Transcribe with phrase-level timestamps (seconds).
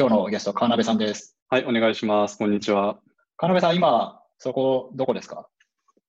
[0.00, 1.36] 今日のゲスト、川辺さんです。
[1.50, 2.38] はい、お願いします。
[2.38, 2.98] こんにちは。
[3.36, 5.46] 川辺さん、今、そこ、どこですか？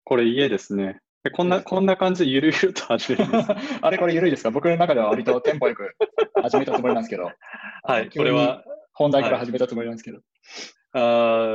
[0.06, 1.02] これ家ですね。
[1.26, 3.26] えこんな、こんな感じでゆるゆると始める。
[3.82, 4.52] あれ、これ緩いですか？
[4.52, 5.94] 僕の中では割とテンポよく
[6.42, 7.34] 始めたつもりなんですけど。
[7.84, 10.20] はい、これは、本題から始めたつもりなんですけど。
[10.94, 11.00] あ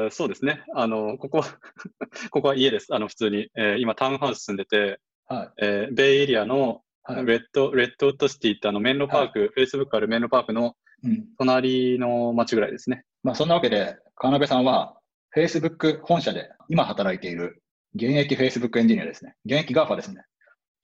[0.09, 0.62] ーそうですね。
[0.75, 1.41] あの、ここ、
[2.30, 2.95] ここは家です。
[2.95, 3.48] あの、普通に。
[3.57, 5.48] えー今、タウンハウス住んでて、はい。
[5.62, 11.26] えーベイエリアのはいレッド、レッドウッドシティってあの、メンロパーク、Facebook あるメンロパークのうん。
[11.38, 13.04] 隣の町ぐらいですね。
[13.22, 14.96] まあ、そんなわけで、川辺さんは、
[15.34, 17.62] Facebook 本社で今働いている
[17.94, 19.35] 現役 Facebook エンジニアですね。
[19.44, 20.22] 現役 GAFA ですね。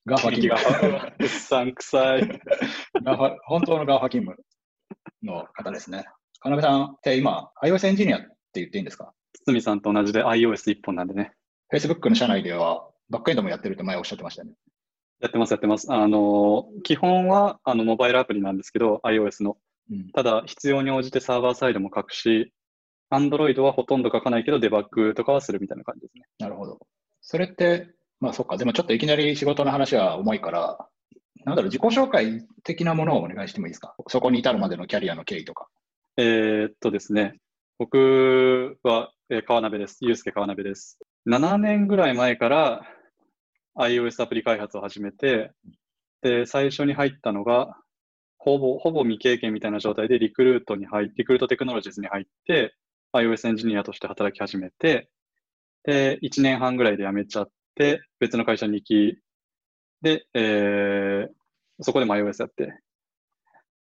[0.07, 1.13] GAFA 勤気が、務。
[1.19, 2.41] うっさんくさい。
[3.47, 4.37] 本当の GAFA 勤務
[5.23, 6.05] の方ですね。
[6.41, 9.13] 川辺さんって今、iOS エンジニアって言っていいんですか？
[9.47, 11.33] 堤さんと同じで iOS 一本なんでね。
[11.73, 14.53] Facebook の社内ではバックエンドもやってるって前おっしゃってましたね。
[15.21, 15.91] やってます、やってます。
[15.91, 19.57] あの、基本は、あの、モバイルアプリなんですけど、iOS の。
[19.91, 22.53] うん、ただ、必要に応じてサーバーサイドも書くし、
[23.11, 26.25] Android はほとんど書かないけど、デバッグとかはするみたいな感じですね。
[26.39, 26.79] なるほど。
[27.21, 27.89] それって、
[28.21, 30.89] まあそっか、でもちょっといきなり仕事の話は重いから、
[31.45, 33.95] なんだろう、自己紹介的なものをお願いしてもいいですか？
[34.09, 35.69] そこに至るまでのキャリアの経緯とか。
[36.17, 37.39] えーっとですね、
[37.79, 39.99] 僕は、えー川鍋です。
[40.03, 40.99] ゆうすけ川鍋です。
[41.29, 42.83] 7年ぐらい前から
[43.77, 45.51] iOS アプリ開発を始めて、
[46.23, 47.77] で、最初に入ったのが、
[48.45, 52.75] ほぼ、ほぼ未経験みたいな状態でリクルートに入って、リクルートテクノロジーズに入って、
[53.13, 55.09] iOS エンジニアとして働き始めて、
[55.85, 59.19] で、1年半ぐらいで辞めちゃって、別の会社に行き、
[60.03, 61.33] で、えー
[61.81, 62.79] そこでも iOS やって、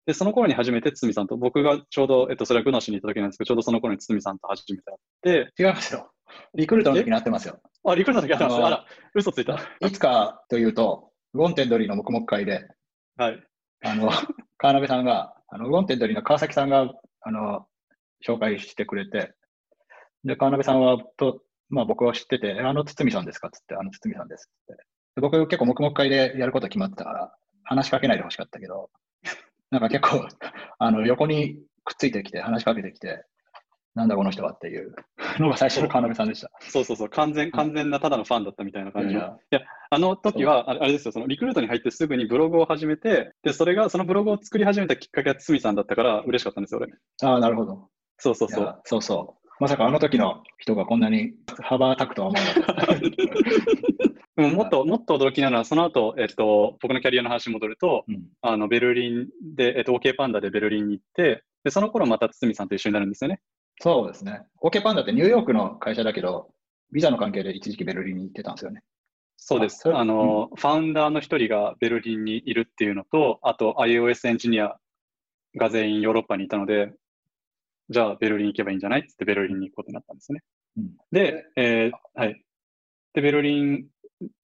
[0.05, 4.83] で、その頃に初めて堤さんと、僕がちょうど、えっと、それはグノシに行った時なんですけど、ちょうどその頃に堤さんと初めて
[5.23, 6.11] 会って、違いますよ。
[6.55, 7.59] リクルートの時に会ってますよ。
[7.83, 8.55] あ、リクルートの時やってます。
[8.65, 9.59] あら、嘘ついた。
[9.81, 12.67] いつかというと、ウォンテッドリーの黙々会で、
[13.17, 13.43] はい。
[13.83, 14.09] あの、
[14.57, 17.67] 川邉さんが、あの、 Wantedly の川崎さんが、あの、
[18.25, 19.33] 紹介してくれて、
[20.23, 23.49] で、川邉さんは、と、まあ僕を知ってて、あの堤さんですか？
[23.49, 24.83] つって、あの堤さんですって。
[25.15, 28.89] で僕結構もくもく会でやること決まってたから、話しかけないでほしかったけど、
[29.71, 30.27] なんか結構、
[30.79, 33.25] あの、横にくっついてきて、話しかけてきて、
[33.95, 34.93] なんだこの人はっていう
[35.39, 36.51] のが最初の川辺さんでした。
[36.59, 39.21] そうそうそう、完全、完全なただのファンだったみたいな感じの。
[39.21, 46.93] いやいや、あの時は、あれですよ、そのリクルートに入ってすぐにブログを始めて、で、それが、そのブログを作り始めたきっかけは堤さんだったから嬉しかったんですよ、俺。
[47.23, 47.89] ああ、なるほど。
[48.17, 48.81] そうそうそう。
[48.83, 49.41] そうそう。
[49.59, 52.95] まさかあの時の人がこんなに幅がくとは思わなかった。
[54.41, 63.39] でももっと、もっと驚きなのは、その後、えっと、僕のキャリアの話に戻ると、うんあの、ベルリンで、えっと、OK パンダでベルリンに行って、で、その頃また堤さんと一緒になるんですよね。
[63.81, 64.43] そうですね。
[64.61, 66.53] OK パンダってニューヨークの会社だけど、
[66.91, 68.81] ビザの関係で一時期ベルリンに行ってたんですよね。
[69.37, 69.89] そうです。
[69.89, 74.77] ああの、ファウンダーの一人がベルリンにいるっていうのと、あと iOS エンジニア
[75.57, 76.93] が全員ヨーロッパにいたので、
[77.89, 80.41] じゃあベルリン行けばいいんじゃないってベルリンに行くことになったんですね。
[80.77, 82.45] うんで、えーはい。
[83.13, 83.87] で、ベルリン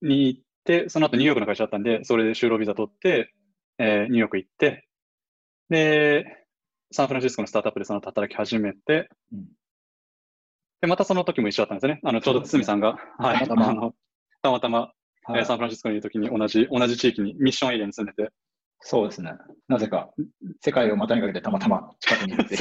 [0.01, 3.31] に行って、その後ニューヨークの会社だったんで、それで就労ビザ取って、
[3.77, 4.87] えーニューヨーク行って、
[5.69, 6.46] で、
[6.91, 9.45] サンフランシスコのスタートアップでその後働き始めて、うん
[10.81, 11.99] で、またその時も一緒だったんですね。
[12.03, 13.47] あの、ちょうど堤さんが、はい。
[13.47, 13.91] たまたま
[14.43, 14.79] たまたま
[15.23, 18.31] はいえーサンフランシスコにいるときに同じ、同じ地域に、ミッションエリアに住んでて、
[18.79, 19.33] そうですね。
[19.67, 20.11] なぜか、
[20.61, 22.57] 世界を股にかけてたまたま近くにいて い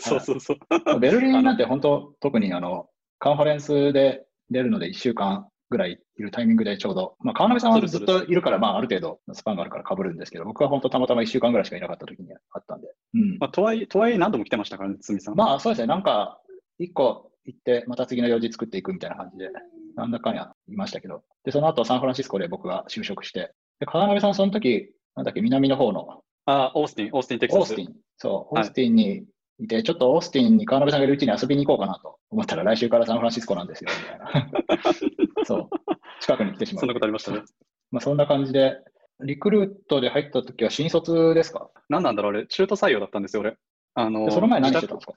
[0.00, 0.54] そうそうそ。
[0.54, 1.00] う。
[1.00, 2.88] ベルリンなんて本当、特にあの、
[3.18, 12.88] カンファレンスで出るので1週間ぐらいいるタイミングでちょうど、まあ、川辺さんはずっといるから、まあ、ある程度のスパンがあるから被るんですけど、僕は本当たまたま1週間ぐらいしかいなかった時にあったんで。
[13.14, 13.38] うん。
[13.38, 15.34] まあ、とはいえ、とはいえ何度も来てましたからね、堤さん。
[15.34, 16.40] まあそうですね、なんか
[16.78, 19.50] 一個行って、また次の用事作っていくみたいな感じで、
[19.96, 27.60] なんだかんやいましたけど、で、その後サンフランシスコで僕が就職して、で、川辺さんその時、なんだっけ、南の方のあ、オースティン、オースティン、テキサス。
[27.60, 29.24] オースティン、そう、オはいースティンに
[29.58, 35.44] いて、ちょっとオースティンに川辺さんがいるうちに遊びに行こうかなと思ったら、来週からサンフランシスコなんですよ、みたいな。
[35.44, 35.68] そう、
[36.20, 36.94] 近くに来てしまそんなう。
[36.94, 37.42] ことありましたね。
[37.90, 38.78] まあそんな感じで、
[39.24, 41.70] リクルートで入った時は新卒ですか？
[41.88, 43.56] 何なんだろう、あれ、中途採用だったんですよ、俺。
[43.94, 45.14] あのでその前何してたんですか？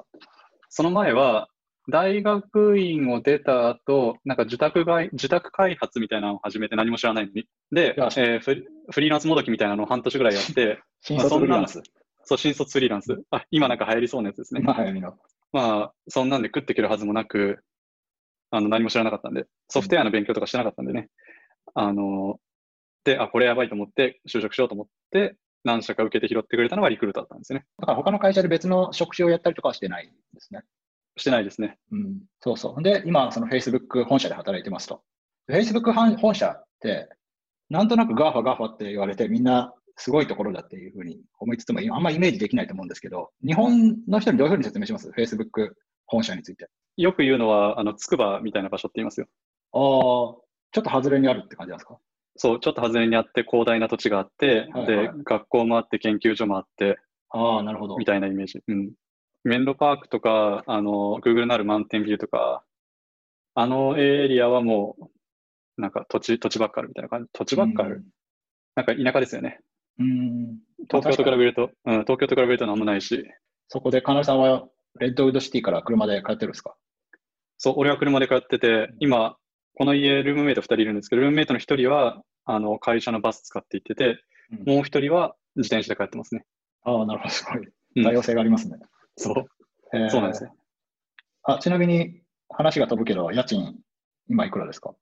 [0.70, 1.48] その前は、
[1.88, 7.48] 大学院を出た後、なんか自宅が自宅開発みたいなのを始めて何も知らないのに。
[7.72, 8.40] で、えー
[8.92, 11.82] フリーランスもどきみたいなのを半年ぐらいやって、 新卒フリーランス。
[12.26, 13.22] そう、新卒フリーランス。
[13.32, 14.62] あ、今なんか流行りそうなやつですね。
[14.62, 15.16] 今流行りの。
[15.54, 17.64] まあ、そんなんで食っていけるはずもなく、
[18.52, 21.10] あの、何も知らなかったんで、ソフトウェアの勉強とかしてなかったんでね。
[21.74, 22.40] あの、
[23.04, 27.66] で、あ、これやばいと思って、就職しようと思って、何社か受けて拾ってくれたのがリクルートだったんですよね。
[27.80, 30.62] だから他の会社で別の職種をやったりとかはしてないんですね。
[31.18, 31.78] してないですね。
[31.92, 32.84] うん、そうそう。
[32.84, 35.02] で、今、その Facebook 本社で働いてますと。
[35.50, 37.10] Facebook 本本社って、
[37.70, 45.72] なんとなく GAFA、GAFA って言われて、みんなすごいところだっていうふうに思いつつも、今あんまイメージできないと思うんですけど、日本の人にどういうふうに説明します ?Facebook
[46.06, 46.70] 本社について。
[46.98, 49.28] よく言うのは、あの、筑波みたいな場所って言いますよ。
[49.74, 50.36] ああ、ちょ
[50.82, 51.98] っと外れにあるって感じなんですか？
[52.38, 56.98] そう、ちょっと外れにあって広大な土地があって、はいはいで、学校もあって研究所もあって、
[57.30, 57.98] ああ、なるほど。
[57.98, 58.62] みたいなイメージ。
[58.68, 58.92] うん。
[59.44, 62.64] メンロパークとか、あの、Google のあるマウンテンビューとか、
[63.54, 64.98] あのエリアはも
[65.78, 67.30] う、なんか土地、土地ばっかあるみたいな感じ。
[67.34, 68.04] 土地ばっかある。
[68.76, 69.60] なんか田舎ですよね。
[70.00, 70.08] うん。
[70.10, 70.60] うん。
[70.90, 73.26] 東京と比べると、うん、東京と比べると何もないし、
[73.68, 74.68] そこで、金井さんは
[75.00, 76.76] レッドウッドシティから車で帰ってるんですか？
[77.58, 79.38] そう、俺は車で通ってて、今、
[79.76, 84.18] この家、ルームメイト2人いるんですけど、ルームメイトの1人は、あの、会社のバス使って行ってて、うん
[84.66, 86.46] もう1人は自転車で帰ってますね。
[86.84, 87.30] ああ、なるほど。
[87.32, 87.68] すごい。
[87.96, 88.78] うん多様性がありますね。
[89.18, 90.54] そう、へーそうなんですよ。
[91.44, 93.76] あ、ちなみに話が飛ぶけど、家賃、
[94.30, 94.94] 今いくらですか？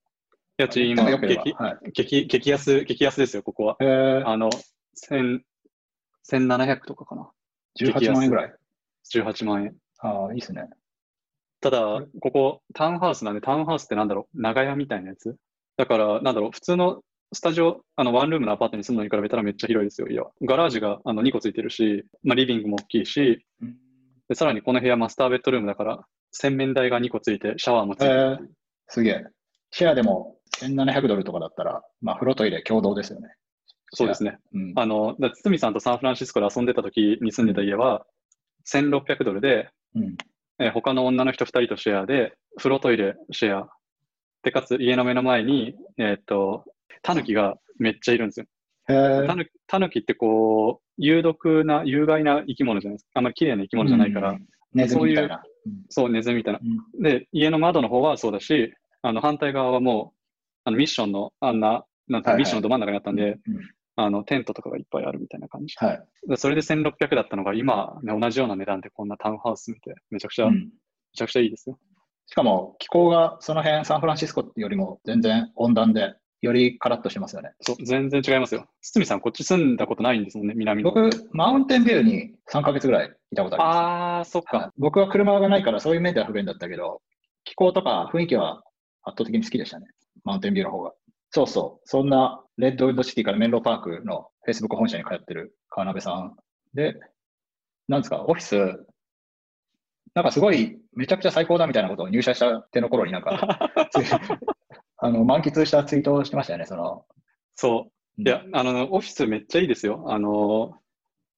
[0.57, 1.91] 家賃今激、はい。
[1.91, 3.75] 激、激安、激安ですよ、ここは。
[3.81, 4.61] えー、あの、千、
[4.95, 7.29] 1700とかかな。
[7.79, 8.53] 18万円ぐらい。
[9.13, 9.75] 18万円。
[9.99, 10.69] ああ、いいですね。
[11.61, 11.79] ただ、
[12.21, 15.35] ここ、タウンハウスなんで、タウンハウスってなんだろう、長屋みたいなやつ？
[15.77, 17.01] だから、なんだろう、普通の
[17.33, 20.31] スタジオ、あの、ワンルームのアパートに住むのに比べたらめっちゃ広いですよ、家は。
[20.41, 23.77] ガラージがあの2個ついてるし、まあ、リビングも大きいし、うん
[24.29, 28.13] でさらにこの部屋マスターベッドルームだから、洗面台が2個ついて、シャワーもついてえる。
[28.13, 28.37] ー、
[28.87, 29.25] すげえ。
[29.71, 33.35] シェアでも1700ドルとかだったら、まあ、風呂トイレ共同ですよね。
[33.93, 34.39] そうですね。
[34.53, 34.73] うん。
[34.75, 38.05] あの、だ堤さんとサンフランシスコで遊んでた時に住んでた家は、
[38.65, 40.17] 1600ドルで、うん。
[40.59, 43.69] えー他の女の人2人とシェアで、風呂トイレシェア。
[44.43, 46.65] で、かつ家の目の前に、えーっと、
[47.01, 48.45] タヌキがめっちゃいるんですよ。
[48.87, 53.11] タヌタヌキってこう、有毒な、有害な生き物じゃないですか。
[53.15, 55.43] あんまり綺麗な生き物じゃないから、うんネズミみたいな。
[55.89, 56.59] そう、ネズミみたいな。
[56.59, 58.73] うんで、家の窓の方はそうだし、
[59.03, 60.19] あの、反対側はもう、
[60.63, 63.59] あの、ミッションの、あんな、なんてミッションのど真ん中にあったんで、うん
[63.95, 65.75] あの、テントとかがいっぱいあるみたいな感じ。
[65.77, 66.03] はい。
[66.27, 70.69] でそれで1600だったのが、今、ね、同じような値段でこんなタウンハウス見て、めちゃくちゃ、めうん
[71.15, 71.77] ちゃくちゃいいですよ。
[72.25, 77.51] しかも、気候がその辺、サンフランシスコよりも全然温暖で、よりカラッとしてますよね。
[77.61, 78.67] そう、全然違いますよ。
[78.81, 80.91] 堤さん、こっち住んだことないんですもんね、南の。
[80.91, 84.35] 僕、マウンテンビューに3ヶ月ぐらいいたことあります。
[84.35, 84.73] あー、そっはいか。
[84.77, 87.01] 僕は車がないからそういう面では不便だったけど、
[87.45, 88.63] 気候とか雰囲気は
[89.03, 89.85] 圧倒的に好きでしたね。
[90.23, 90.93] マウンテンビューの方が。
[91.29, 91.87] そうそう。
[91.87, 96.35] そんなレッドウッドシティからメンローパークの Facebook 本社に通ってる川辺さん
[96.73, 96.95] で、
[97.88, 98.55] なんですか、オフィス、
[100.13, 103.71] なんかすごいめちゃくちゃ最高だみたいなことを入社したての頃になんか、
[104.97, 107.05] あの満喫したツイートをしてましたよね、その。
[107.55, 108.21] そう。
[108.21, 110.05] いや、あの、オフィスめっちゃいいですよ。
[110.07, 110.69] あの、オ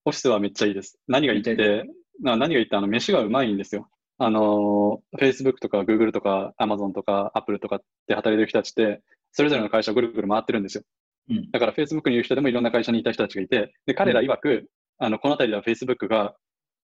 [0.05, 0.99] フィスはめっちゃいいです。
[1.07, 1.85] 何がいいって、
[2.21, 3.89] な何がいいって、あの、飯がうまいんですよ。
[4.17, 9.01] あの、Facebook とか Google とか Amazon とか Apple とかって働いてる人たちって、
[9.31, 10.83] それぞれの会社をぐるぐる回ってるんですよ。
[11.29, 14.69] うんだから Facebook にいる人でもいろんな会社にいた人たちがいて、で、彼ら曰く、
[14.99, 16.35] あの、この辺りでは Facebook が、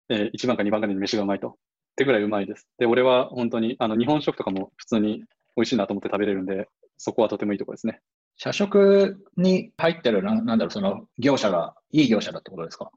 [0.09, 1.49] え1番か2番かで飯がうまいと。
[1.49, 1.51] っ
[1.95, 2.67] てぐらいうまいです。
[2.77, 5.19] で、俺は本当に、あの、日本食とかも普通に
[5.55, 6.67] 美味しいなと思って食べれるんで、
[6.97, 8.01] そこはとてもいいところですね。
[8.37, 12.91] 社食に入ってるな、なんだろう、その業者がいい業者だってことですか？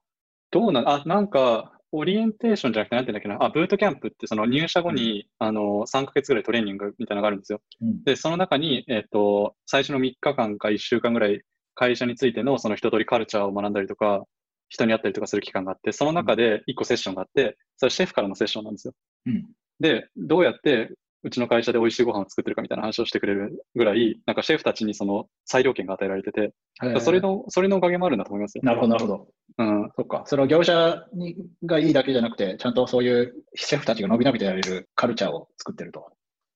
[0.50, 7.60] どうなん、あ、なんか、オリエンテーションじゃなくて、なんて言うんだっけな、あ、ブートキャンプって、その入社後に、あの、3ヶ月ぐらいトレーニングみたいなのがあるんですよ。
[7.80, 11.42] うんで、その中に、えっと、最初の3日間か1週間ぐらい、
[11.74, 14.24] 会社についてのその一通りカルチャーを学んだりとか、
[14.68, 18.94] 人に会ったりとかする期間があって、その中で1個セッションがあって、それはシェフからのセッションなんですよ。
[19.26, 19.46] うん。
[19.80, 20.90] で、どうやって
[21.24, 26.54] うちの会社で美味しいご飯を作ってるかみたいな話をしてくれるぐらい、なんかシェフたちにその裁量権が与えられてて、
[27.00, 28.62] それの、それのおかげもあるんだと思いますよ。
[28.64, 29.28] なるほど、なるほど。
[29.58, 29.90] うん。
[29.96, 30.22] そっか。
[30.26, 36.12] その業者にがいいだけじゃなくて、ちゃんとそういうシェフたちが伸び伸びとやれるカルチャーを作ってると。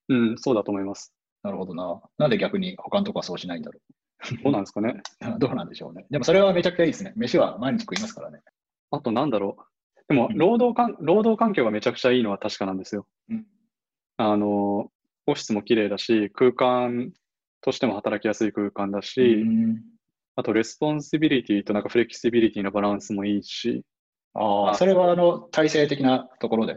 [0.09, 1.13] うん、そうだと思います。
[1.43, 2.01] なるほどな。
[2.19, 3.81] なんで逆に他のとこはそうしないんだろ
[4.45, 5.03] どうなんですかね。
[5.21, 5.39] う。
[5.41, 6.07] どうなんでしょうね。
[6.11, 7.13] でもそれはめちゃくちゃいいですね。
[7.17, 8.41] 飯は毎日食いますからね。
[8.93, 9.63] あとなんだろう。
[10.09, 13.07] でもう、ん労働環、労働環境がめちゃくちゃいいのは確かなんですよ。
[13.29, 13.47] うん
[14.31, 14.91] あの、オ
[15.27, 17.13] フィスも綺麗だし、空間
[17.61, 19.83] としても働きやすい空間だし、うん
[20.35, 23.85] あと responsibility となんか flexibility のバランスもいいし、
[24.33, 26.77] ああ、あそれはあの体制的なところで？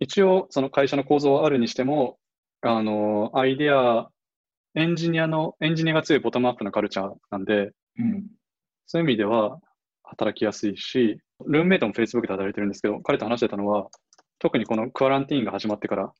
[0.00, 2.16] 一応その会社の構造はあるにしても、
[2.62, 4.08] あの、アイデア、
[4.74, 8.26] エンジニアの、エンジニアが強いボトムアップなカルチャーなんで、うん。
[8.86, 9.58] そういう意味では
[10.02, 13.88] 働きやすいし、ルームメイトも Facebook で働いてるんですけど、彼と話してたのは、
[14.38, 16.12] 特にこの quarantine が始まってから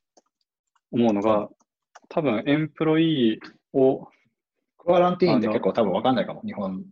[0.91, 1.49] 思うのが、
[2.09, 4.07] 多分エンプロイーを、
[4.77, 6.41] クアランティーンって結構多分わかんないかも。
[6.45, 6.85] 日本。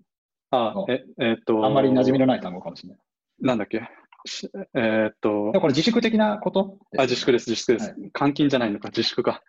[0.51, 2.99] お、あえ、えーっと、あんまり馴染みのない単語かもしれない。
[3.39, 3.87] なんだっけ、
[4.25, 6.77] しえーっとこれ自粛的なこと？
[6.97, 7.89] あ、自粛です、自粛です。
[7.89, 9.41] は監禁じゃないのか、自粛か。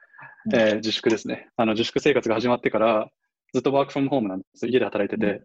[0.47, 1.49] うんえー自粛ですね。
[1.57, 3.11] あの、自粛生活が始まってから、
[3.53, 4.71] ずっとワークフロムホームなんですよ。
[4.71, 5.43] 家で働いてて。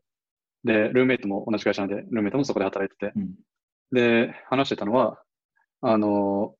[0.63, 3.35] で、ルームメイトも同じ会社なんで、ルームメイトもそこで働いてて、うん
[3.93, 5.21] で、話してたのは、
[5.81, 6.55] あの、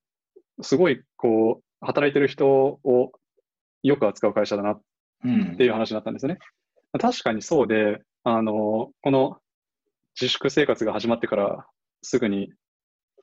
[0.61, 3.11] すごい、こう、働いてる人を
[3.83, 4.81] よく扱う会社だなっ
[5.23, 6.39] うんていう話になったんですよね。
[6.99, 9.37] 確かにそうで、あの、この
[10.19, 11.65] 自粛生活が始まってから
[12.01, 12.51] すぐに、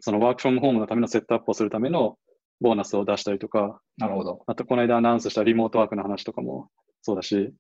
[0.00, 2.17] そのワークフォームホームのためのセットアップをするための
[2.61, 4.43] ボーナスを出したりとか、なるほど。
[4.47, 6.71] あとこの間アナウンスしたリモートワークの話とかも
[7.03, 7.53] そうだし、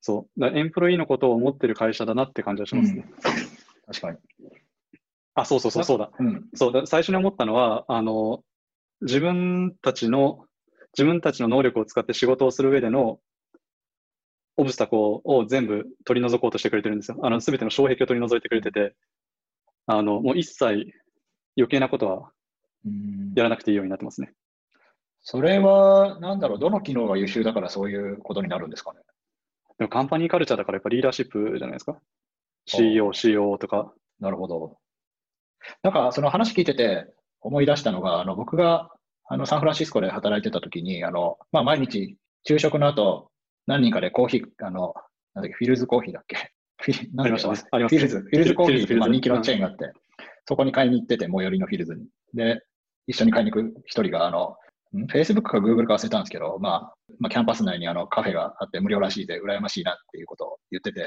[0.00, 3.04] そう、だエンプロイーのことを思ってる会社だなって感じがしますね。
[3.86, 4.18] 確かに。
[5.34, 6.10] あ、そうそうそう、そうだ。
[6.18, 6.48] うん。
[6.54, 8.42] そうだ、最初に思ったのは、あの、
[9.02, 10.46] 自分たちの、
[10.96, 13.18] 自分たちの能力を使って仕事をする上での
[14.56, 17.18] オブスタコを全部取り除こうとしてくれてるんですよ。
[17.22, 18.94] あの、すべての障壁を取り除いてくれてて、
[19.86, 20.92] あの、もう一切
[21.56, 22.30] 余計なことは
[22.84, 24.32] うんやらなくていいようになってますね。
[25.22, 29.00] それは、なんだろう、どの機能が優秀だからそういうことになるんですかね？
[29.78, 31.98] でもカンパニーカルチャーだからやっぱリーダーシップじゃないですか。
[32.66, 33.92] CEO、COO とか。
[34.20, 34.76] なるほど。
[35.82, 37.06] なんか、その話聞いてて
[37.42, 38.90] 思い出したのが、あの、僕が、
[39.28, 43.30] あの、サンフランシスコで働いてた時に、あの、まあ、毎日、昼食の後、
[43.66, 44.94] 何人かでコーヒー、あの、
[45.34, 46.36] なんだっけ、フィルズコーヒーだっけ？
[47.18, 47.96] ありましたねあります。
[47.96, 49.92] フィルズ、フィルズコーヒーって、まあ、人気のチェーンがあって、
[50.46, 52.06] そこに買いに行ってて、最寄りのフィルズに。
[52.34, 52.60] で、
[53.06, 54.56] 一緒に買いに行く一人が、あの、
[54.98, 61.06] ん？Facebook か Google か忘れたんですけど、まあ、まあ、キャンパス内にあのカフェがあって無料らしいで、羨ましいなっていうことを言ってて、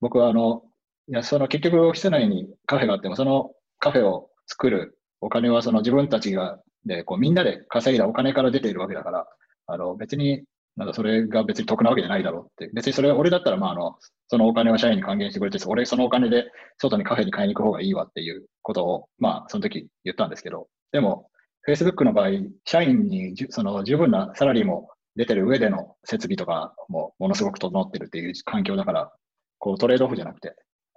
[0.00, 0.62] 僕はあの、
[1.08, 9.26] いや、その結局オフィス内にカフェがあっても、そのカフェを作るお金はその自分たちが、で、こうみんなで稼いだお金から出ているわけだから、
[9.66, 10.44] あの別に、
[10.76, 12.70] なんだそれが別に得なわけじゃないだろうって。
[12.74, 13.96] 別にそれ俺だったら、まああの、
[14.28, 16.44] そのお金は社員に還元してくれて、俺そのお金で
[16.78, 21.30] 外にカフェに買いに行く方がいいわっていうことを、まあその時言ったんですけど、でも、
[21.66, 22.28] Facebook の場合、
[22.64, 29.12] 社員にじその十分なサラリーも出てる上での設備とかもものすごく整ってるっていう環境だから、
[29.58, 30.54] こうトレードオフじゃなくて、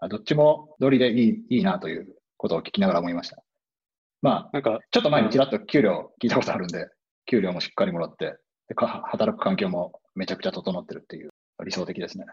[0.09, 2.07] どっちも通りでいいいいなという
[2.37, 3.41] ことを聞きながら思いました。
[4.21, 6.87] まあ、なんか、ちょっと前にちらっと給料聞いたことあるんで、
[7.25, 8.35] 給料もしっかりもらって、
[8.67, 11.29] でか働く環境もめちゃくちゃ整ってるっていう
[11.65, 12.25] 理想的ですね。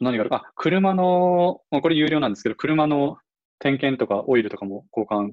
[0.00, 0.34] 何がある？
[0.34, 3.18] あ、車の、まあこれ有料なんですけど、車の
[3.58, 5.32] 点検とかオイルとかも交換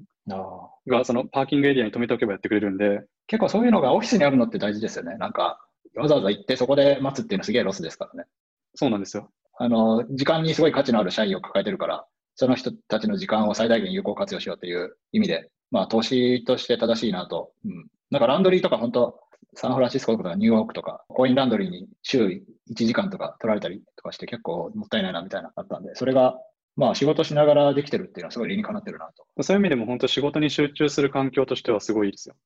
[0.88, 5.16] が、そのパーキングエリアに止めておけばやってくれるんで、結構そういうのがオフィスにあるのって大事ですよね。
[5.16, 5.60] なんか、
[5.94, 8.28] わざわざ行ってそこで待つっていうのはすげえロスですからね。
[8.74, 9.30] そうなんですよ。
[9.58, 17.52] あの、時間にすごい価値のある社員を抱えてるから、その人たちの時間を最大限有効活用しようっていう意味で、まあ、投資として正しいなと。
[17.66, 17.86] うん。
[18.10, 19.20] なんかランドリーとか本当、
[19.54, 22.42] サンフランシスコとかニューヨークとか、コインランドリーに週1
[22.74, 26.38] 時間とか取られたりとかして結構もったいないなみたいなあったんで、それが、
[26.76, 29.42] まあ仕事しながらできてるっていうのはすごい理にかなってるなと。
[29.42, 32.36] そういう意味でも本当仕事に集中する環境としてはすごいいいですよ。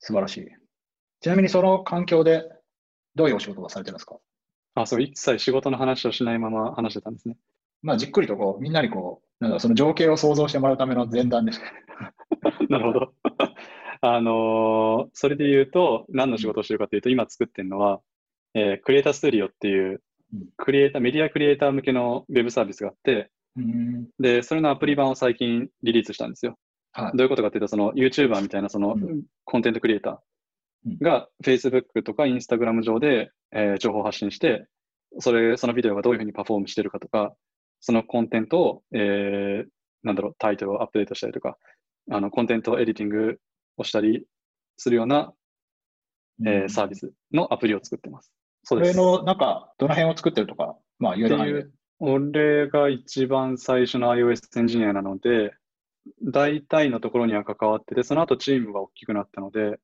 [0.00, 0.48] 素晴らしい。
[1.20, 2.44] ちなみにその環境で
[3.14, 4.16] どういうお仕事をされてるんですか？
[4.74, 7.36] あ、そう、一切仕事の話をしないまま話してたんですね。
[7.82, 11.60] まあじっくりとこう、みんなにこう、なんだその情景を想像してもらうための前段です。
[12.68, 13.14] なるほど。
[14.02, 18.00] あのーそれで言うと、何の仕事をしてるかというと、今作ってるのは、
[18.54, 20.02] えークリエイターストディオっていう
[20.34, 24.08] うん、クリエイター、メディアクリエイター向けのウェブサービスがあって、うん。
[24.18, 26.58] で、それのアプリ版を最近リリースしたんですよ。
[26.92, 27.16] はい。
[27.16, 30.22] どういうことかというと、その YouTuber みたいなそのうんコンテンツクリエイタ
[30.84, 34.66] うんーが Facebook とか Instagram 上で、えー情報を発信して、
[35.18, 37.34] それ、そのビデオがどういうふうにパフォームしてるかとか、
[37.80, 39.68] そのコンテンツを、えー
[40.02, 41.56] なんだろう、タイトルをアップデートしたりとか、
[42.10, 43.40] あの、コンテンツをエディティング
[43.76, 44.26] をしたり
[44.76, 45.32] するような、
[46.44, 48.32] えーサービスのアプリを作ってます。
[48.62, 48.96] そです。
[48.96, 51.72] の、なんか、どの辺を作ってるとか、まあ言える。
[51.98, 55.54] 俺が一番最初の iOS エンジニアなので、
[56.22, 59.78] 大体のところには関わってて、その後チームが大きくなったので、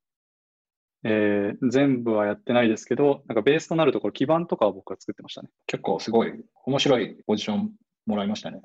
[1.05, 5.49] えー全部はやってないですけど、なんかベースとなるところ、基盤とかは僕は作ってましたね。
[5.67, 6.33] 結構すごい
[6.65, 7.73] 面白いポジション
[8.07, 8.63] もらいましたね。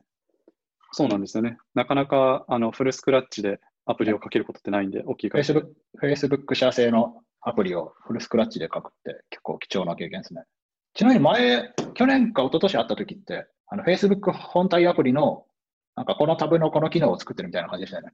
[0.91, 1.57] そうなんですよね。
[1.73, 5.63] なかなかあのフルスクラッチでアプリをかけることってないんで、大きい会社で
[6.01, 10.43] Facebook, 社製のアプリをフルスクラッチで書くって結構貴重な経験ですね。
[10.93, 15.45] ちなみに前、去年か一昨年会った時って、あの Facebook 本体アプリの、
[15.95, 18.13] なんかこのタブのこの機能を作ってるみたいな感じでしたよね。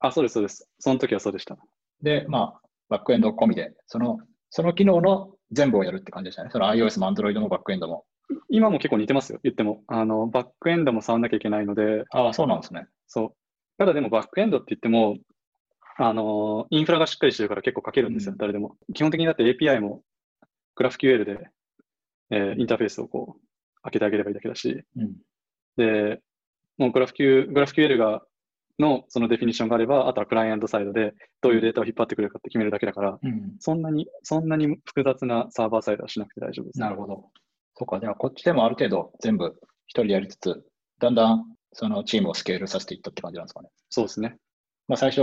[0.00, 0.68] あ、そうです、そうです。
[0.78, 1.56] その時はそうでした。
[2.02, 4.18] で、まあ、バックエンド込みで、その、
[4.50, 6.50] その機能の全部をやるって感じでしたね。
[6.52, 8.04] その iOS も Android もバックエンドも。
[8.48, 9.82] 今も結構似てますよ、言っても。
[9.86, 12.86] あの、バックエンドも触んなきゃいけないので、ああ、そうなんですね。
[13.06, 13.32] そう。
[13.78, 15.18] ただでもバックエンドって言っても、
[15.98, 18.76] あの、インフラがしっかりしてるから結構書けるんですよ、うん誰でも。
[18.94, 20.02] 基本的にだって API も
[20.76, 21.50] GraphQL で、
[22.30, 25.16] えーインターフェースをこう、開けてあげればいいだけだし、うん。
[25.76, 26.20] で、
[26.78, 28.22] もう GraphQ GraphQL が、
[28.78, 33.56] のそのデフィニッションがあれば、あとはクライアントサイドでどういうデータを引っ張ってくれるかって決めるだけだから、うん。
[33.58, 36.80] そんなに、そんなに複雑なサーバーサイドはしなくて大丈夫です。
[36.80, 37.24] なるほど。
[37.78, 39.54] そうか、ではこっちでもある程度全部
[39.86, 40.64] 一人でやりつつ、
[40.98, 43.68] だんだんそのチームをスケールさせていったって感じなんですかね。
[43.88, 44.36] そうですね。
[44.88, 45.22] まあ、最初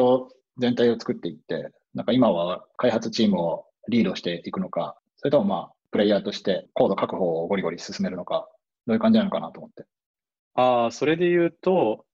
[0.58, 8.48] 全体を作っていって、なんか今は開発チームをリードしていくのか、それともまあ、プレイヤーとしてコード確保をゴリゴリ進めるのか、
[8.88, 9.84] どういう感じなのかなと思って。
[10.54, 12.06] ああ、それで言うと、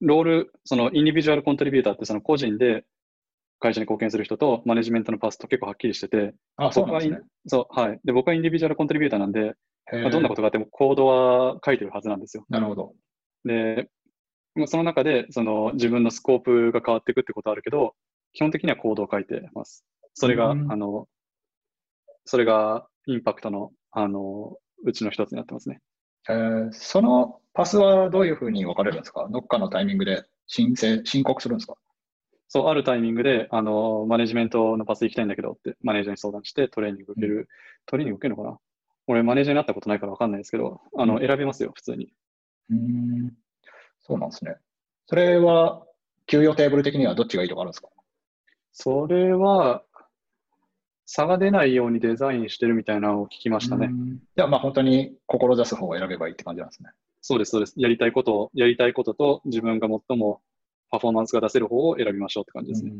[0.00, 2.84] ロール、そのインディビジュアルコントリビューターってその個人で
[3.60, 7.20] 会社に貢献する人とマネジメントのパスと結構はっきりしてて、あ、そうなんですね。
[7.46, 8.00] そう、はい。
[8.04, 9.54] で、僕はインディビジュアルコントリビューターなんで、
[9.92, 12.44] まあどんなことがあってもコードは書いてるはずなんですよ。
[12.48, 12.94] なるほど。
[13.44, 13.88] で、
[14.66, 17.94] その中でその自分のスコープが変わっていくってことはあるけど、
[18.32, 19.84] 基本的にはコードを書いてます。
[20.14, 21.08] それが、うんあの、
[22.24, 25.80] それがインパクトの、あの、うちの一つになってますね。
[26.28, 29.28] えーそのパスはどういうふうに分かれるんですか？
[29.30, 31.74] どっかのタイミングで申請、申告するんですか？
[32.48, 37.48] そう、あるタイミングで、あの、マネジメントのパス行きたいんだけどって、マネージャーに相談してトレーニング受ける、
[37.84, 38.58] トレーニング受けるのかな？
[39.06, 42.12] 俺、マネージャーになったことないから分かんないですけど、あの、うん選べますよ、普通に。
[42.70, 43.32] うーん。
[44.00, 44.56] そうなんですね。
[45.06, 45.84] それは、
[46.26, 47.88] 給与テーブル的にはどっちがいいとかあるんですか？
[48.72, 49.82] それは、
[51.04, 53.86] 差が出ないようにデザインしてるみたいなのを聞きましたね。
[53.86, 56.90] うんじゃあ、まあ本当に志す方を選べばいいって感じなんですね。
[57.20, 57.74] そうです、そうです。
[57.76, 60.40] やりたいことを、やりたいことと自分が最も
[60.90, 62.92] パフォーマンスが出せる方を選びましょうって感じですね。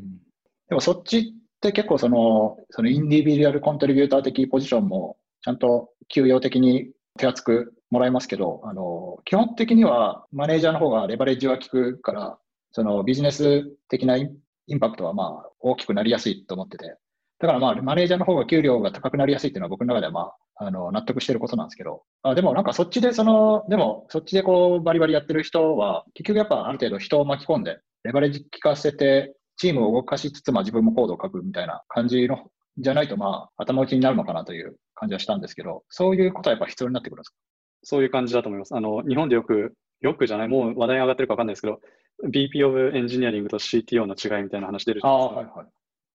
[0.69, 1.23] でもそっちっ
[1.61, 12.39] て結構その、そのインディビデュアルコントリビューター的ポジションもちゃんと給与的に手厚くもらえますけど、あの、基本的にはマネージャーの方がレバレッジは効くから、
[12.71, 14.31] そのビジネス的なイ
[14.75, 16.97] ンパクトはまあ大きくなりやすいと思ってて、
[17.39, 37.37] だからまあマネージャーの方が給料が高くなりやすいっていうのは僕の中ではまあ、あの、納得してることなんですけど、あでもなんかそっちでその、でもそっちでこうバリバリやってる人は結局やっぱある程度人を巻き込んで、レバレッジ効かせてチームを動かしつつ、まあ、自分もコードを書くみたいな感じの、じゃないと、まあ、頭打ちになるのかなという感じはしたんですけど、そういうことはやっぱ必要になってくるんですか？
[37.85, 38.75] そういう感じだと思います。
[38.75, 41.81] あの、日本でよく、よくじゃない、もう話題に上がってるか分かんないですけど、
[42.29, 45.61] BP of Engineering と CTO の違いみたいな話出るじゃないですか。
[45.61, 45.67] はい。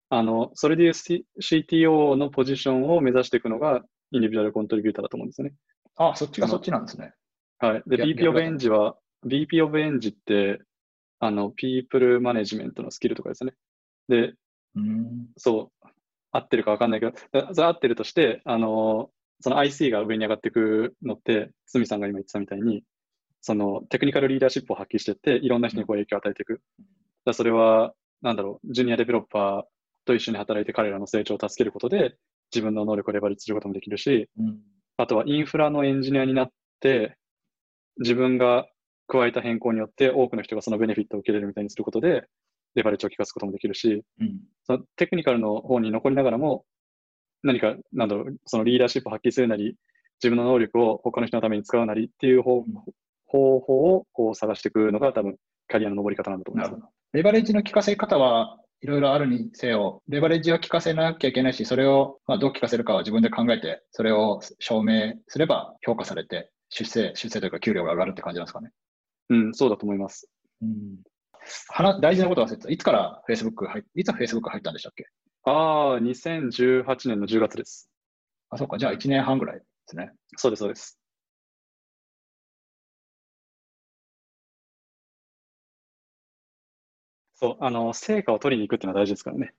[0.09, 5.53] あの、それでいう C- CTO のポジションを目指していくのが、インディビジュアルコントリビューターだと思うんですよね。
[5.97, 7.13] あそっちがそっちなんですね。
[7.59, 7.83] はい。
[7.87, 10.61] で、逆 BP of Eng は、BP of Eng って、
[11.19, 13.53] あの、People Management のスキルとかですね。
[14.07, 14.33] で、
[14.75, 15.27] うん。
[15.35, 15.76] そう、
[16.31, 19.09] 合ってるか分かんないけど、だそれ合ってるとして、あの、
[19.41, 22.83] その IC が上に上がっていくのって、堤さんが今言ってたみたいに、
[23.41, 26.61] そのテクニカルリーダーシップを発揮していって、いろんな人にこう影響を与えていく。
[27.25, 29.63] だそれは、なんだろう、ジュニアデベロッパー
[30.05, 32.15] と一緒に働いて彼らの成長を助けることで、
[32.53, 34.59] 自分の能力をレバレッジすることもできるし、うん。
[34.97, 37.17] あとはインフラのエンジニアになって、
[37.99, 38.67] 自分が
[39.07, 42.27] 加えた変更によって多くの人がそのベネフィットを受けれるみたいにすることで、
[42.77, 44.39] レバレッジを効かすこともできるし、うん。
[44.65, 46.63] そのテクニカルの方に残りながらも、
[47.43, 49.75] 何か、なんだろう、そのリーダーシップを発揮するなり、
[50.21, 52.63] 自分の能力を他の人のために使うなりっていう方
[53.27, 55.35] 方法をこう探していくのが多分
[55.67, 56.83] キャリアの上り方なんだと思います。
[57.13, 68.71] レバレッジの効かせ方はいろいろあるにせよ、レバレッジを効かせなきゃいけないし、それをまあどう効かせるかは自分で考えて、それを証明すれば評価されて、出世、出世というか給料が上がるって感じなんですかね。
[69.29, 70.29] うん、そうだと思います。
[70.61, 70.97] うん。
[71.69, 72.69] 話大事なこと忘れてた。
[72.69, 75.05] いつから Facebook 入っいつ Facebook 入ったんでしたっけ？
[75.43, 77.89] ああ、2018年の10月です。
[78.49, 78.77] あ、そうか。
[78.77, 80.11] じゃあ1年半ぐらいですね。
[80.35, 80.99] そうです、そうです。
[87.39, 89.53] そう、あの、成果を取りに行くっていうのは大事ですからね。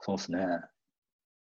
[0.00, 0.46] そうですね。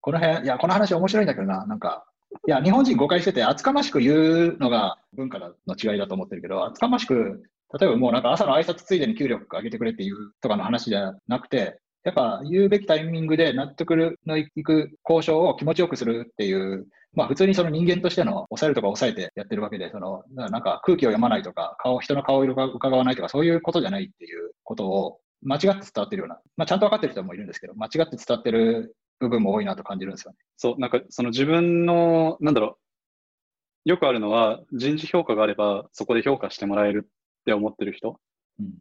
[0.00, 2.06] この辺、いや、この話面白いんだけどな、なんか、
[2.48, 7.42] いや、日本人誤解してて、厚かましく言うのが文化の違いだと思ってるけど、厚かましく、
[7.78, 30.38] 例えばもうなんか朝の挨拶ついでに給料上げてくれっていうとかの話じゃなくて、やっぱ言うべきタイミングで納得のいく交渉を気持ちよくするっていう、まあ普通にその人間としての抑えるとか抑えてやってるわけで、そのなんか空気を読まないとか、顔、人の顔色が伺わないとか、そういうことじゃないっていうことを間違って伝わってるような、まあちゃんと分かってる人もいるんですけど、間違って伝わってる部分も多いなと感じるんですよね。
[30.56, 32.78] そう、なんかその自分の、なんだろ
[33.86, 37.08] う、よくあるのは人事評価があればそこで評価してもらえる
[37.42, 38.18] って思ってる人？
[38.60, 38.72] うん。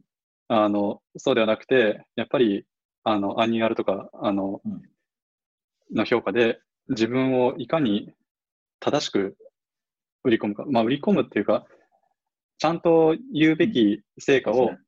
[0.48, 2.66] あの、そうではなくて、やっぱり、
[3.04, 4.82] あの、 annual とか、あの、うん。
[5.94, 8.14] の評価で自分をいかに
[8.80, 9.36] 正しく
[10.24, 10.66] 売り込むか。
[10.70, 11.66] まあ、売り込むっていうか、
[12.60, 14.86] ちゃんと言うべき成果を、そうですね。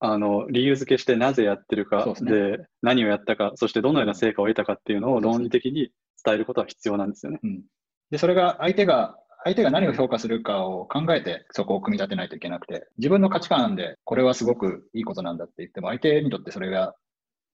[0.00, 5.90] あの、理由付けしてなぜやってるかですで、何をやったか、そしてどのような成果を得たかっていうのを論理的に
[6.24, 7.40] 伝えることは必要なんですよね。
[7.42, 7.62] うん。
[8.10, 16.94] で、それが相手が、相手が何を評価するかを考えてそこを組み立てないといけなくて、自分の価値観でこれはすごくいいことなんだって言っても、相手にとってそれが、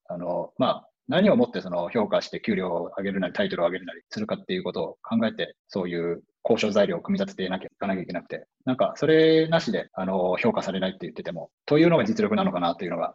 [0.08, 13.14] あの、まあ、何をもってその評価して給料を上げるなり、タイトルを上げるなりするかっていうことを考えて、そういう交渉材料を組み立ててなきゃいかなきゃいけなくて、なんかそれなしであの評価されないって言ってても、というのが実力なのかなというのが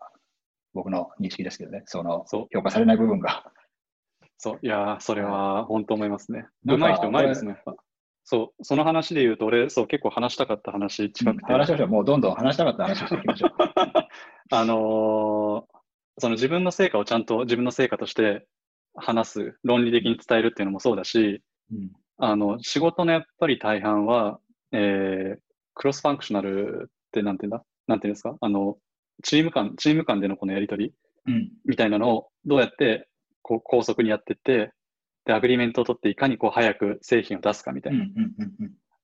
[0.74, 3.52] 僕の認識ですけどね、そのそう評価されない部分が。
[4.38, 6.46] そう、いやー、それは本当思いますね。
[6.66, 7.76] うんまい人うまいですね、やっぱ。
[8.32, 11.88] そう、その話で言うと、俺、そう、結構話したかった話近くて、話しましょう。
[11.88, 13.52] もうどんどん話したかった話をしていきましょう。
[14.54, 15.80] あのー
[16.22, 18.46] その自分の成果をちゃんと自分の成果として
[18.94, 21.92] 話す、論理的に伝えるっていうのもそうだし、うん。
[22.18, 24.40] あの、仕事のやっぱり大半は、
[24.72, 25.40] えー
[25.74, 27.64] クロスファンクショナルってなんていうんだ？
[27.88, 28.36] なんていうんですか？
[28.42, 28.78] あの、
[29.24, 30.94] チーム間、チーム間でのこのやりとり
[31.26, 31.52] うん。
[31.66, 33.08] みたいなのをどうやって
[33.42, 34.74] こう高速にやっていって、
[35.26, 38.04] で、 agreement を取っていかにこう早く製品を出すかみたいうん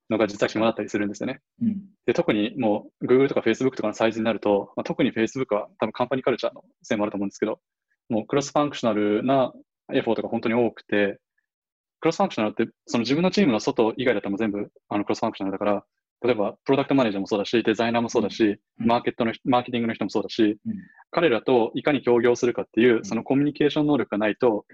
[0.07, 1.41] なのが実は肝だったりするんですよね。
[2.05, 7.59] で、特にもう Google とか Facebook とかのサイズになると、まあ、特に Facebook は多分 company culture のせいもあると思うんですけど、
[8.09, 9.51] もう cross-functional な
[9.93, 11.19] effort が本当に多くて、
[12.01, 15.83] cross-functional ってその自分のチームの外以外だったら全部あの cross-functional だから、
[16.21, 18.87] 例えばプロダクトマネージャーもそうだし、デザイナーもそうだし、うん。
[18.87, 20.57] マーケットの人、マーケティングの人もそうだし、うん。
[21.11, 24.65] 彼らといかに協業するかっていう、そのコミュニケーション能力がないと、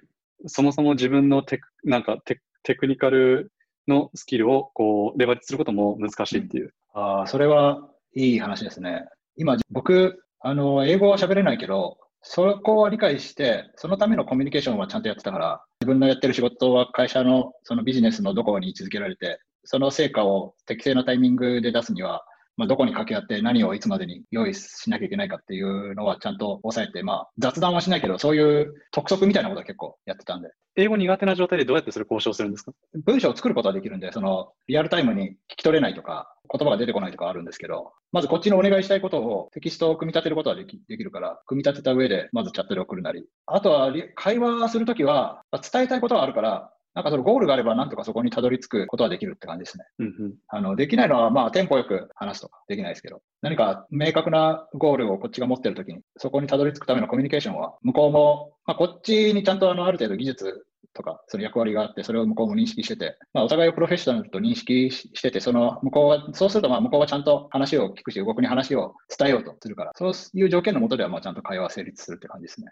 [0.48, 3.52] そもそも自分のテクなんかテテクニカル
[3.88, 6.74] のスキルをこうレバレッジすることも難しいっていう。
[6.94, 9.06] ああ、それはいい話ですね。
[9.38, 22.24] 今、僕、あの、英語は喋れないけど、そこは理解して、そのためのコミュニケーションはちゃんとやってたから、自分のやってる仕事は会社のそのビジネスのどこに位置づけられて、その成果を適正なタイミングで出すには、
[22.62, 32.72] まあ、どこに掛け合って何をいつまでに用意しなきゃいけないかっていうのはちゃんと抑えて、まあ、雑談はしないけど、そういう督促みたいなことは結構やってたんで、英語苦手な状態でどうやってそれ交渉するんですか？
[33.04, 49.86] 文章を作ることはできるんで、そのリアルタイムに聞き取れないとか、言葉が出てこないとかあるんですけど、まずこっちのお願いしたいことをテキストを組み立てることはできできるから、組み立てた上でまずチャットで送るなり、あとはり会話するときは伝えたいことはあるから、なんかそのゴールがあればなんとかそこにたどり着くことはできるって感じですね。
[50.00, 50.34] うんうん。
[50.48, 72.68] あの、できないのは、まあ、テンポよく話すとかできないですけど、何か明確なゴールをこっちが持ってるときに、そこにたどり着くためのコミュニケーションは、向こうも、まあ、こっちにちゃんとあの、ある程度技術とか、その役割があって、それを向こうも認識してて、まあ、お互いをプロフェッショナルと認識ししてて、その向こうは、そうすると、まあ、向こうはちゃんと話を聞くし、動くに話を伝えようとするから、そういう条件のもとでは、まあ、ちゃんと会話は成立するって感じですね。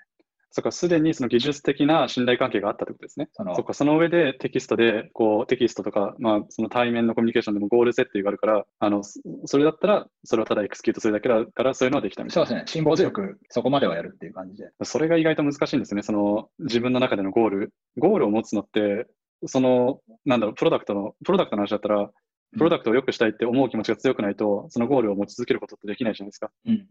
[0.52, 3.30] そっか、すでにその技術的な信頼関係があったってことですね。
[3.34, 12.64] そのそっか、その上でテキストで、こう、テキストとか、まあ、その対面のコミュニケーションでもゴール設定があるから、あの、そそれだったら、それをただエクスキュートするだけだから、そういうのはできたみたいうそですね。
[12.66, 14.70] 辛抱強くそこまではやるっていう感じで。
[14.80, 14.86] な。
[14.86, 16.04] それが意外と難しいんですよね。
[16.04, 17.74] その、自分の中でのゴール。
[17.98, 19.06] ゴールを持つのって、
[19.46, 22.10] その、なんだろう、プロダクトの、プロダクトの話だったら、
[22.58, 26.50] プロダクトを良くしたいって思う気持ちが強くないと、そのゴールを持ち続けることってできないじゃないですか。
[26.66, 26.88] うん。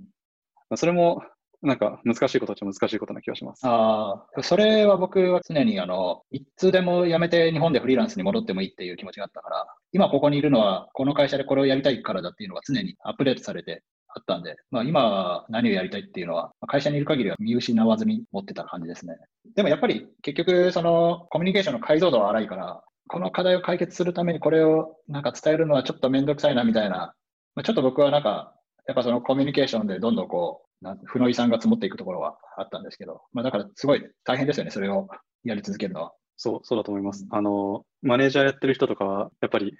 [0.76, 1.22] それも、
[1.62, 3.60] なんか難しいことっちゃ難しいことな気がします。
[3.64, 19.16] ああ、それは僕は常にあの、いつでも辞めて日本でフリーランスに戻ってもいいっていう気持ちがあったから、今ここにいるのは、この会社でこれをやりたいからだっていうのが常にアップデートされてあったんで、まあ今何をやりたいっていうのは、会社にいる限りは見失わずに持ってた感じですね。
[19.56, 27.14] でもやっぱり結局そのコミュニケーションの解像度は荒いから、この課題を解決するためにこれをなんか伝えるのはちょっとめんどくさいなみたいな、
[27.54, 28.54] まあ、ちょっと僕はなんか、
[28.86, 30.67] やっぱそのコミュニケーションでどんどんこう、
[31.04, 35.08] 負の遺産が積もっていくところはあったんですけど、まあだからすごい大変ですよね、それを
[35.44, 36.12] やり続けるのは。
[36.36, 37.26] そう、そうだと思います。
[37.30, 39.76] あの、マネージャーやってる人とかは、やっぱり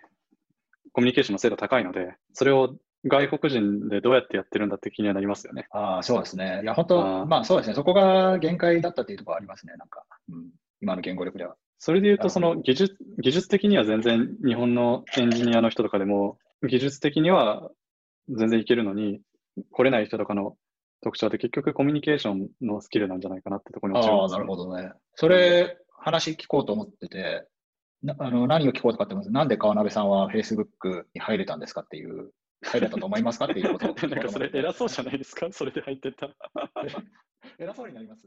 [0.93, 5.67] コミュニケーションの精度高いので、それを外国人でどうやってやってるんだって気にはなりますよね。
[5.71, 6.61] ああ、そうですね。
[6.63, 7.75] いや、本あ当ーまあそうですね。
[7.75, 10.05] そこが限界だったっていうところはありますね、なんか。
[10.29, 11.55] うん、今の言語力では。
[11.79, 17.71] それで言うと、その技術、技術的には全然日本のエンジニアの人とかでも、技術的には
[18.29, 19.21] 全然いけるのに、
[19.71, 20.57] 来れない人とかの
[21.03, 24.91] 特徴って結局コミュニケーションのスキルなんじゃないかなってところに落ちるんああ、なるほどね。
[25.15, 27.47] それ、話聞こうと思ってて、
[28.03, 32.33] なあの何を聞こうとかってますなんで川鍋さんは Facebook に入れたんですかっていう、
[32.63, 35.49] 入れたと思いますかっていうこと なんかそれ偉そうじゃないですか？
[35.53, 36.35] それで入ってったら。
[37.59, 38.27] 偉そうになります？